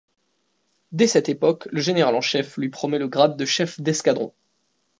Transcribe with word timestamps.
Dès 0.91 1.05
cette 1.05 1.29
époque, 1.29 1.67
le 1.71 1.79
général 1.79 2.15
en 2.15 2.21
chef 2.21 2.57
lui 2.57 2.69
promet 2.69 2.97
le 2.97 3.07
grade 3.07 3.37
de 3.37 3.45
chef 3.45 3.79
d'escadron. 3.79 4.33